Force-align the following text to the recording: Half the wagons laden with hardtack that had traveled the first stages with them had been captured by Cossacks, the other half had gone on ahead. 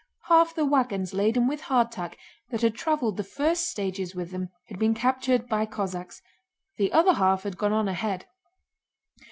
Half 0.29 0.55
the 0.55 0.65
wagons 0.65 1.13
laden 1.13 1.45
with 1.47 1.61
hardtack 1.61 2.17
that 2.49 2.63
had 2.63 2.73
traveled 2.73 3.17
the 3.17 3.23
first 3.23 3.67
stages 3.69 4.15
with 4.15 4.31
them 4.31 4.49
had 4.65 4.79
been 4.79 4.95
captured 4.95 5.47
by 5.47 5.67
Cossacks, 5.67 6.23
the 6.77 6.91
other 6.91 7.13
half 7.13 7.43
had 7.43 7.55
gone 7.55 7.71
on 7.71 7.87
ahead. 7.87 8.25